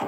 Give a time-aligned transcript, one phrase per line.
[0.00, 0.06] こ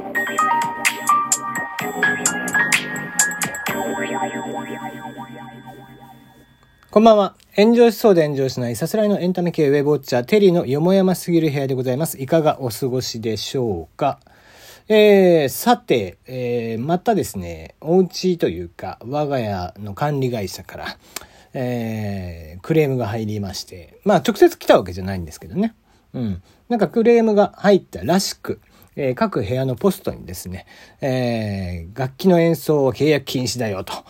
[7.01, 7.35] んばんは。
[7.57, 12.23] 炎上しそうで炎上しないさすらいのエンタメ系ウェブウォッチャー、テリーのよもやますぎる部屋でございます。
[12.23, 14.21] いかがお過ごしでしょうか？
[14.87, 20.87] えー、さて、えー、またですね、お家というか、我が家の管理会社から、
[21.53, 25.75] えー、クレームが入りまして、まあ直接来たわけじゃないんですけどね。
[26.15, 26.43] うん。
[26.69, 28.61] なんかクレームが入ったらしく、
[29.03, 30.67] えー、各部屋のポストにですね、
[31.01, 33.95] えー、楽器の演奏を契約禁止だよと。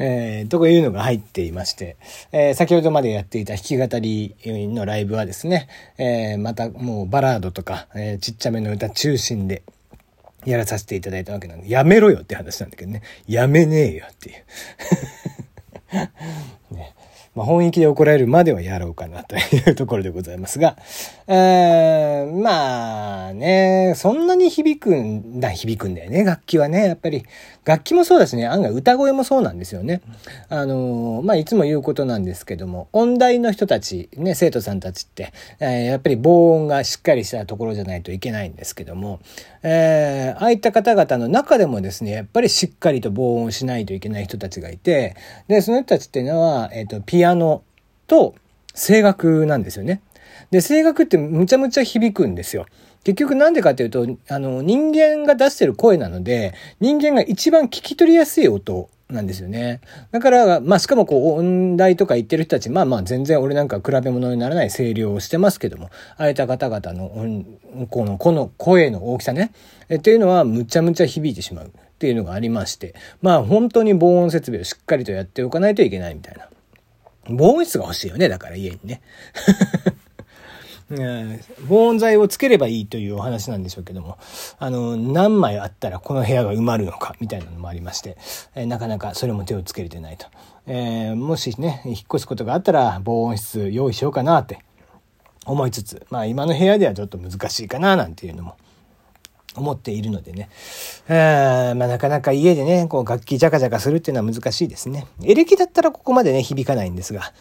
[0.00, 1.96] えー、というのが入っていまして、
[2.32, 9.62] えー、先ほどまでやっていた弾き語りのライブはですね、えー、またもうバラードとか、えー、ちっちゃめの歌中心で、
[10.44, 13.02] やらさせていただいたわけなんで、やめろよって話なんだけどね。
[13.28, 14.32] やめねえよってい
[16.72, 16.94] うね。
[17.38, 20.76] まあ、本意気で怒られるまではやろうかなというところでございますが、
[21.28, 26.88] えー、まあね、そんなに響くんだ、響くんだよね、楽器はね。
[26.88, 27.24] やっぱり、
[27.64, 30.00] 楽器もそうだしね、案外歌声もそうなんですよね。
[30.48, 39.20] あの、まあ、いつも言うことなんですけども、音大の人たち、ね、生徒さんたちって、えー、やっぱり防音がしっかりしたところじゃないといけないんですけども、
[39.62, 45.14] えー、ああいった方々の中でもですね、やっぱりしっかりと防音しないといけない人たちがいて、
[45.46, 47.62] で、その人たちっていうのは、えっ、ー、と、ピアノ
[48.06, 48.34] と
[48.74, 50.02] 声楽なんですよね。
[50.50, 52.66] で、声楽ってむちゃむちゃ響くんですよ。
[53.04, 59.80] 結局なんでかっていうと、あの、人間が出してる声なので、人間が一番聞き取りやすい音なんですよね。
[60.10, 67.46] だから、まあ、しかもこう、音大とか言ってる人たち、まあまあ、全然俺なんか比べ物にならない声量をしてますけども、ああいった方々の、
[67.88, 69.52] この、この声の大きさね、
[69.88, 76.48] えっていうのは、むちゃむちゃ響いてしまうっていうのがありまして、まあ、本当に防音設備をしっかりとやっておかないといけないみたいな。
[77.28, 79.00] 防音室が欲しいよね、だから家にね。
[81.68, 84.16] 防音材をつければいいというお話なんでしょうけども、
[84.58, 88.16] あの、何枚あったらこの部屋が埋まるのか、みたいなのもありまして、
[88.54, 90.26] え、なかなかそれも手をつけれてないと。
[90.66, 94.60] えー、もしね、引っ越すことがあったら防音室用意しようかなって
[95.44, 98.56] 思いつつ、まあ今の部屋ではちょっと難しいかな、なんていうのも。
[99.58, 100.48] 思っているのでね。
[101.08, 105.06] え、まあなかなか家でね、こう楽器ジャカジャカするっていうのは難しいですね。
[105.24, 107.32] エレキだったらここまでね、響かないんですが、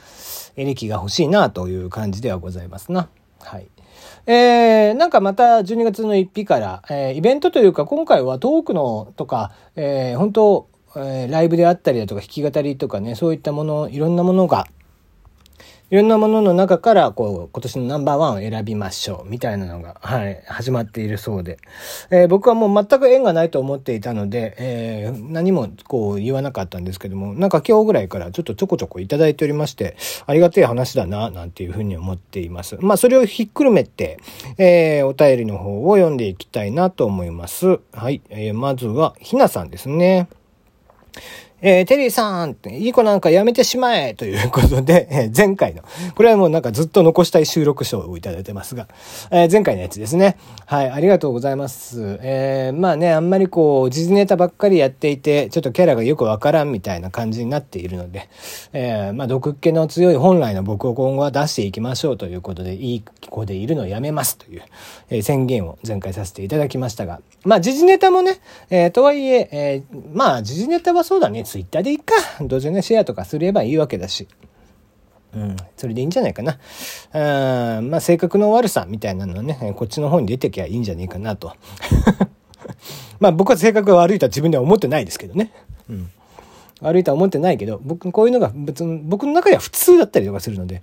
[0.56, 3.10] エレキが欲しいなという感じではございますな。
[3.40, 3.68] はい。
[4.26, 10.68] えー、なんかまた12月の1日から、えー、イベントというか今回はトークのとか、えー、本当、
[10.98, 14.68] えー、ライブであったりだとか弾き語りとかね、そういったもの、いろんなものが
[15.90, 21.60] いろんなものの中から、こう、今年のナンバーワンを選びましょう、みたいなのが、はい、始まっているそうで。
[22.12, 32.78] えー、僕はもう全く縁がないと思っていたので、えー、何もこう言わなかったんですけども、なんか今日ぐらいからちょっとちょこちょこいただいておりまして、ありがたい話だな、なんていうふうに思っています。
[32.82, 34.20] まあ、それをひっくるめて、
[34.58, 37.80] えー、お便りの方を読んでいきたいなと思います。
[37.94, 40.28] はい、えー、まずは、ひなさんですね。
[41.62, 45.84] えー、テリーさんって、いい子なんかやめてしまえということで、 えー、前回の、
[46.16, 48.88] これはもうなんかずっと残したい収録書をいただいてますが、
[49.32, 50.38] えー、前回のやつですね。
[50.66, 52.20] はい、ありがとうございます。
[52.22, 58.30] えー、まあね、あんまりこう、時事ネタばっかりやっていて、ちょっとキャラがよくわからんみたいな感じになっているので、
[58.74, 64.62] えー、まあ毒っ気の強い本来の僕を今後は出していきましょうということで、いい子でいるのをやめますという、
[65.10, 72.14] えー、宣言を前回させていただきましたが、まあ時事ネタもね、えー、とはいえ、えー、まあ時事ネタはそうだね、ツイッターでいいか。
[72.42, 74.28] どうせね、シェアとかすればいいわけだし。
[75.34, 76.58] うん、それでいいんじゃないかな。
[77.14, 81.54] あまあ、性格の悪さみたいなのはね、こっちの方に出てきゃいいんじゃねえかなと。
[83.20, 85.52] まあ、僕は性格が悪いとは自分では思ってないですけどね。
[85.90, 86.10] うん。
[86.82, 90.82] 悪いとは思ってないけど、僕、こういうのが別に、僕の中では普通だったりとかするので、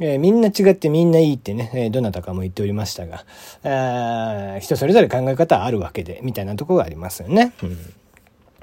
[0.00, 3.24] えー、みんな違ってみんないいってね、えー、どなたかも言っておりましたが、
[3.64, 7.52] あ人それぞれ考え方はあるわけで、みたいなとこがありますよね。
[7.62, 7.78] うん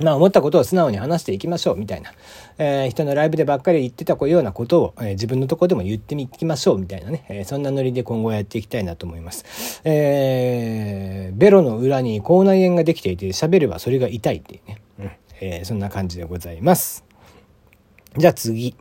[0.01, 2.12] まあ思ったことを素直に話していきましょうみたいな、
[2.57, 9.81] えー、人のライブでばっかり言ってたようなことを、えー、自分のとこでも言ってみきましょうみたいなね、えー、そんなノリで今後やっていきたいなと思います。
[9.84, 15.11] えー、ベロの裏に口内炎ができていて喋ればそれが痛いっていうね、うん
[15.41, 17.03] え、そんな感じでございます。
[18.17, 18.75] じゃあ次。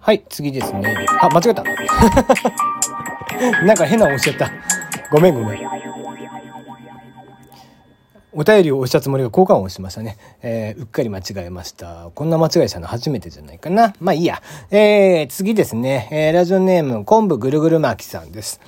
[0.00, 1.06] はい、次ですね。
[1.20, 1.62] あ、間違った。
[3.64, 4.50] なんか変な押しちゃった。
[5.10, 5.81] ごめんごめん。
[8.34, 10.16] お便りを押したつもりが交換をしましたね。
[10.42, 12.10] えー、うっかり間違えました。
[12.14, 13.94] こんな間違いしたの初めてじゃないかな。
[14.00, 14.42] まあいいや。
[14.70, 16.08] えー、次ですね。
[16.10, 18.60] えー、ラジオネーム、昆布ぐるぐる巻きさんです。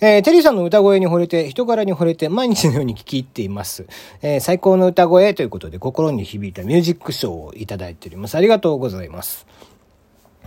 [0.00, 3.86] えー、テリーさんの歌声に惚れて、人柄に惚れて、毎日のように聞き入っています。
[4.20, 8.34] えー、最高の歌声ということで、心に響いたミュージックショーをいただいております。
[8.34, 9.46] ありがとうございます。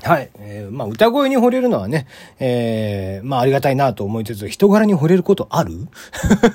[0.03, 0.29] はい。
[0.39, 2.07] えー、まあ、歌声に惚れるのはね、
[2.39, 5.87] えー、まあ、ありがたいなと思いつつ、人柄に惚れることある？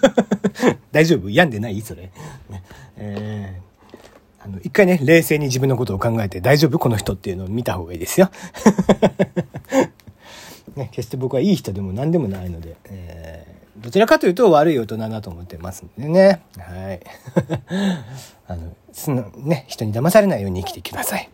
[0.93, 1.31] 大丈夫？
[1.31, 1.81] 病んでない？
[1.81, 2.11] それ。
[2.97, 6.79] えー、あの、一回ね、冷静に自分のことを考えて、大丈夫？
[6.79, 8.31] この人っていうのを見た方がいいですよ。
[10.77, 16.43] ね、決して僕はいい人でも何でもないので、えー、どちらかというと悪い大人だと思ってますんでね。
[16.57, 17.01] はい。
[18.47, 21.29] あの、そのね、人に騙されないように生きてください。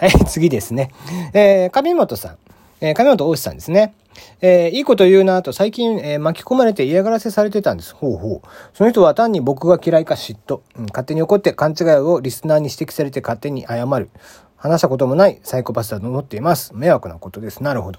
[0.00, 0.90] はい、次ですね。
[1.34, 2.38] えー、上本さん。
[2.80, 3.92] えー、上本大志さんですね。
[4.40, 7.94] えー、いいこと言うなと最近、えー、巻き込まれて嫌がらせされてたんです。
[7.94, 8.48] ほうほう。
[8.72, 10.62] その人は単に僕が嫌いか嫉妬。
[10.74, 14.08] うん、勝手に怒って勘違いをリスナーに指摘されて勝手に謝る。
[14.56, 16.74] 話したこともないサイコパスだと思っています。
[16.74, 17.62] 迷惑なことです。
[17.62, 17.98] なるほど。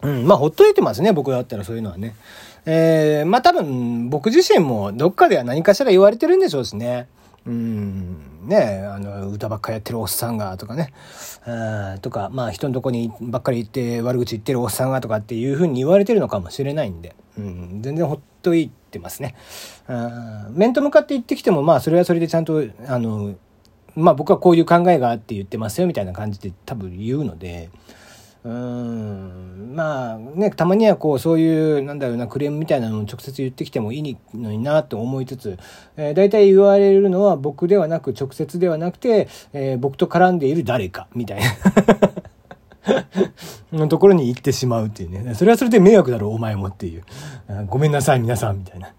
[0.00, 2.14] うん、まあ、ほっといてますね、僕だったらそういうのはね。
[2.64, 7.08] えー、まあ多分、僕自身もどっかでは何かしら言われてるんでしょうしね。
[7.46, 10.92] うん、ねあの、歌ばっかやってるおっさんがとかね。
[11.46, 19.34] うん、とか、まあ人のとこにばっかり行って悪口言ってるおっさんがとかっていうふうに言われてるのかもしれないんで、うん、全然ほっといてますね。
[19.88, 23.34] うん、面と向かって言ってきても、まあそれはそれでちゃんと、あの、
[23.94, 27.68] まあ僕はこういう考えがあって言ってますよみたいな感じで多分言うので、
[28.44, 35.58] うん、まあね、たまにはこう、そういう、なんだろうな、クレームみたいなのを直接言ってきてもいいのになと思いつつ、
[35.96, 41.40] えー、大体言われるのは僕ではなく、直接ではなくて、えー、僕と絡んでいる誰か、みたい
[43.72, 45.34] な のところに行ってしまうっていうね。
[45.34, 47.02] それはそれで迷惑だろう、お前もっていう。
[47.68, 48.92] ごめんなさい、皆さん、みたいな。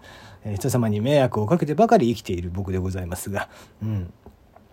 [0.43, 3.49] え人様に迷惑をかけてばかり生きている僕でございますが。
[3.81, 4.13] うん。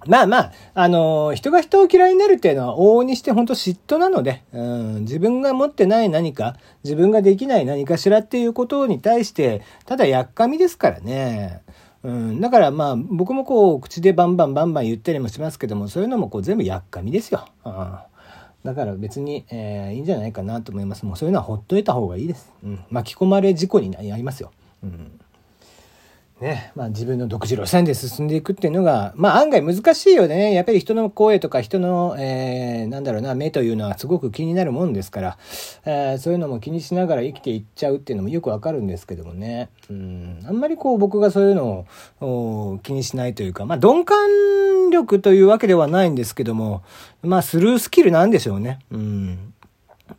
[0.07, 11.63] まあまあ、あのー、人が人を嫌いになるっていうのは往々にして本当嫉妬なので、うん、自分が持ってない何か、自分ができない何かしらっていうことに対して、ただやっかみですからね。
[12.03, 17.47] うん、だからまあ僕もこう口でバンバンバンバン言ったりもしますけども、そういうのもこう全部やっかみですよ。
[17.65, 17.99] うん、
[18.65, 21.07] だから別に、えー、いいんじゃないかなと思います。
[21.07, 22.53] もうそういうのはほっといた方がいいです。
[22.65, 24.51] うん、巻き込まれ事故になりますよ。
[24.83, 25.21] うん
[26.43, 30.53] ね、まあ自分の独自路線で進んでいくっていうのが、まあ案外難しいよね。
[30.53, 35.39] やっぱり人の声とか人の、えー、なんだろうな、目というのはすごく気になるもんですから、
[35.85, 39.71] えー、そういうのも気にしながら生きていっちゃうっていうのもよくわかるんですけどもね。
[39.89, 41.87] うん、あんまりこう僕がそういうの
[42.21, 46.83] を気にしないというか、まあ鈍感力というわけではないんですけども、
[47.23, 48.81] まあスルースキルなんでしょうね。
[48.91, 49.55] うん。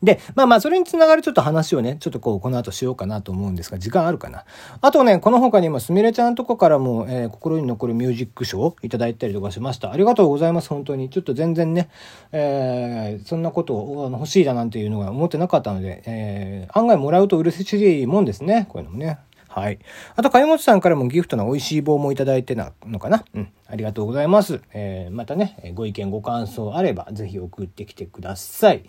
[0.02, 4.46] で、まあまあ、それにつながるちょっと話をね、ちょっとこう、この後しようかなと思うんですが、時間あるかな？
[4.82, 9.92] あとね、この他にも、すみれちゃんとこからも、えー、心に残るミュージック賞をいただいたりとかしました。
[9.92, 11.10] ありがとうございます、本当に。
[11.10, 11.90] ちょっと全然ね、
[12.32, 19.20] えー、そんなことを欲しいだなんていうのが思ってなかったので、えー、案外もらうと嬉しいもんですね、こういうのもね。
[19.50, 19.78] はい。
[20.16, 23.24] あと、かよもちさんからもギフトの美味しい棒もいただいてなのかな？
[23.36, 23.50] うん。
[23.68, 24.62] ありがとうございます。
[24.74, 28.84] えー、またね、ご意見ご感想あれば、ぜひ送ってきてください。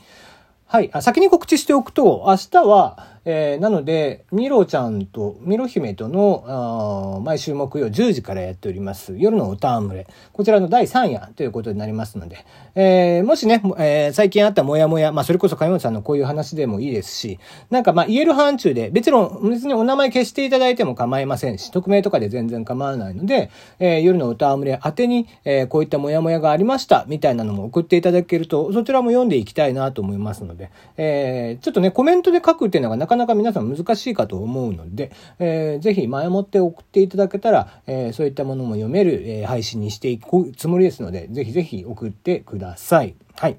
[0.75, 0.91] はい。
[0.93, 10.06] あ先に告知しておくと、明日は、えー、なので、ミロちゃんと、ミロ姫との、毎週木曜10時からやっております、夜の歌むれ。
[10.32, 12.44] こちらの第3夜ということになりますので、
[12.75, 17.38] えー、もしね、えー、最近あったモヤモヤ、まあ、それこそ金本さんのこういう話でもいいですし、
[17.71, 30.63] なんかまあ、言える範疇で、別の、別にお名前消していただいても構いませんし、匿名とかで全然構わないので、えー、夜の歌むれ宛てに、えー、こういったモヤモヤがありました、みたいなのも送っていただけると、そちらも読んでいきたいなと思いますので、
[30.96, 43.14] えー、ちょっとね、コメントで書くっていうのがなかなか皆さん難しいかと思うので、えー、ぜひ前もって送っていただけたら、えー、そういったものも読める、えー、配信にしていくつもりですので、ぜひぜひ送ってください。
[43.37, 43.56] はい。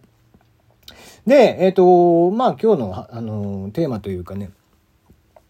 [1.25, 4.51] で、えっ、ー、と、まあ今日の、あの、テーマというかね、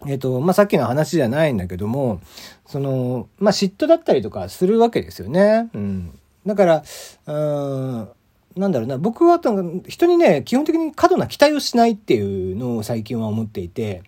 [0.07, 2.21] えっ、ー、と、まあ、さっきの話じゃないんだけども、
[2.65, 5.69] その、まあ、嫉妬だったりとかするわけですよね。
[5.73, 6.19] うん。
[6.45, 6.83] だから、
[7.27, 8.09] うん、
[8.55, 9.39] なんだろうな、僕は
[9.87, 14.03] 人にね、基本的に過度な期待をしないっていうのを最近は思っていて、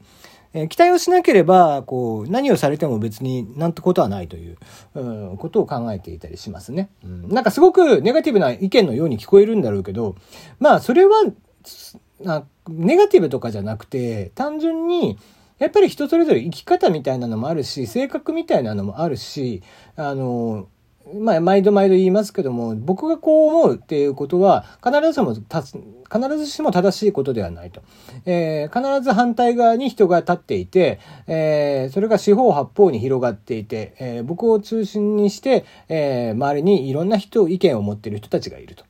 [0.54, 4.58] えー、期待をしなければ、こう、何をされても別になんてことはないという、
[4.96, 6.90] うん、ことを考えていたりしますね。
[7.04, 10.16] うん、なんかすごくネガティブな意見のように聞こえるんだろうけど、
[10.60, 11.24] まあ、それは、
[12.70, 15.18] ネガティブとかじゃなくて、単純に、
[15.60, 19.64] やっぱり人それぞれ生き方みたいなのもあるし、性格みたいなのもあるし、
[19.96, 20.68] あの、
[21.16, 27.82] まあ、毎度毎度言いますけども、僕がこう思うっていうことは、必ずしも、必ずしも正しいことではないと。
[28.26, 38.87] えー、必ず反対側に人が立っていて、えー、それが四方八方に広がっていて、えー、僕を中心にして、えー、周りにいろんな人、意見を持っている人たちがいると。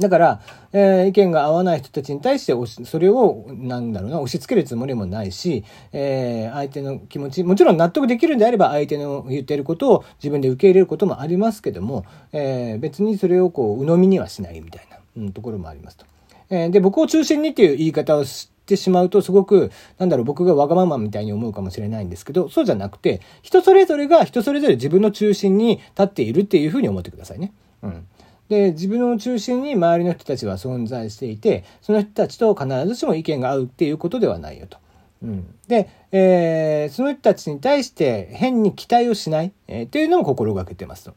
[0.00, 0.40] だから、
[0.72, 16.06] えー、意見が合わない人たちに対してそれを、なんだろうな、押し付けるつもりもないし、えー、相手の気持ち、もちろん納得できるんであれば相手の言っていることを自分で受け入れることもありますけども、えー、別にそれをこう、鵜呑みにはしないみたいな、うん、ところもありますと。
[16.48, 27.52] えー、で、僕を中心にっていう言い方をしてしまうとすごく、なんだろう、僕がわがままみたいに思うかもしれないんですけど、そうじゃなくて、人それぞれが人それぞれ自分の中心に立っているっていうふうに思ってくださいね。
[27.82, 28.06] うん。
[28.50, 34.78] で、自分の中心に周りの人たちは存在していて、その人たちと必ずしも意見が合うっていうことではないよと。
[35.22, 41.14] うん、で、えー、その人たちに対して変に期待をしない、えー、っていうのも心がけてますと。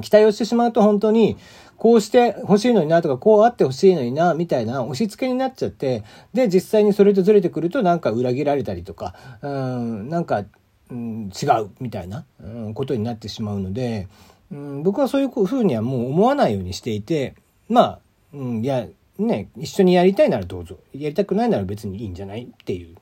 [0.00, 1.36] 期待をしてしまうと本当に、
[1.76, 10.44] こうして欲しいのになとか、こうあって欲しいのにな、みたいな押し付けになっちゃって、で、実際にそれとずれてくるとなんか裏切られたりとか、うん、なんか、
[10.88, 14.06] うん、違うみたいな、うん、ことになってしまうので、
[14.52, 17.34] うん、僕はそういうふうにはもう思わないようにしていて、
[17.68, 17.98] まあ、
[18.34, 18.86] うん、いや、
[19.18, 20.78] ね、一緒にやりたいならどうぞ。
[20.94, 22.96] やりたくないなら別にいいんじゃないっていう、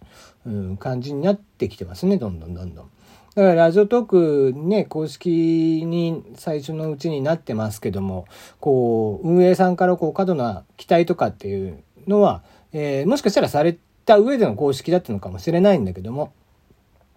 [0.46, 2.90] うん、感じになってきてますね、どんどんどんどん。
[3.34, 8.26] だからラジオトークね、公式に最初のうちになってますけども、
[8.60, 12.42] こう、運営さんからこう過度な期待とかっていうのは、
[12.72, 16.32] えー、もしかしたらされた上での公式だったのかもしれないんだけども、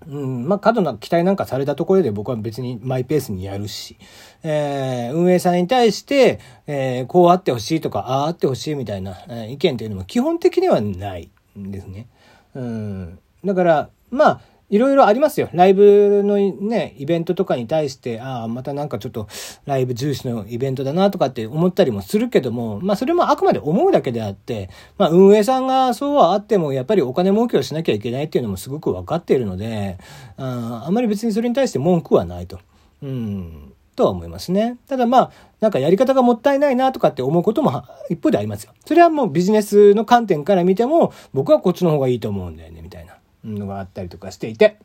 [0.07, 3.97] うん、まあ、過度な期待なんかされたところで僕は別にマイペースにやるし、
[4.43, 12.07] えー、運営さんに対して、えー、こうあってほしいとか、あああってほしいみたいな、えー、意見というのも基本的にはないんですね。
[12.55, 13.19] うん。
[13.43, 14.41] だから、まあ、
[14.73, 15.49] いろいろありますよ。
[15.53, 19.27] ライブのね、イベントとかに対して、ああ、またなんかちょっと
[19.65, 29.99] ライブ重視のイベントだなとかって思ったりもするけども、まあそれもあくまで思うだけであって、まあ運営さんがそうはあっても、やっぱりお金儲けをしなきゃいけないっていうのもすごく分かっているので、
[30.37, 32.57] ああんまり別にそれに対して文句はないと。
[33.03, 33.73] うん。
[33.95, 34.77] とは思いますね。
[34.87, 38.73] ただまあ、なんかやり方がもったいないなとかって思うことも一方でありますよ。
[38.85, 43.12] それはもうビジネスの観点から見ても、僕はこっちの方がいいと思うんだよね、みたいな。
[43.43, 44.77] のがあったりとかしていて、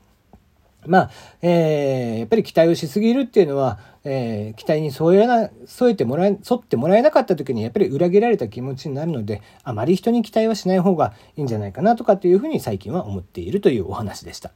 [0.86, 1.10] まあ、
[1.42, 14.52] えー、やっぱり期待をしすぎるっていうのは、えー、期待に添えな、添えてもらえ、沿ってもらえなかった時にやっぱり裏切られた気持ちになるので、あまり人に期待はしない方がいいんじゃないかなとかっていうふうに最近は思っているというお話でした。